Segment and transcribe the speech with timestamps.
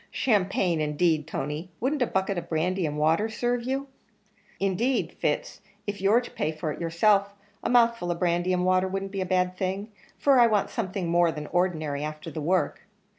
[0.09, 3.85] "Champagne, indeed, Tony; wouldn't a bucket of brandy and water serve you?"
[4.59, 8.87] "Indeed, Fitz, if you're to pay for it yourself, a mouthful of brandy and water
[8.87, 12.87] wouldn't be a bad thing for I want something more than ordinary afther that work.